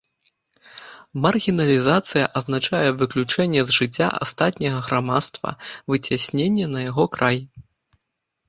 [1.25, 5.49] Маргіналізацыя азначае выключэнне з жыцця астатняга грамадства,
[5.95, 7.37] выцясненне на яго край.